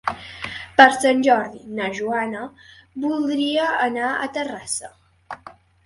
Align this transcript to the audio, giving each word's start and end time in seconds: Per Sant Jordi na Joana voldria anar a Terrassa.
Per 0.79 0.87
Sant 0.95 1.21
Jordi 1.27 1.61
na 1.81 1.91
Joana 1.99 2.43
voldria 3.07 3.71
anar 3.89 4.11
a 4.27 4.33
Terrassa. 4.39 4.95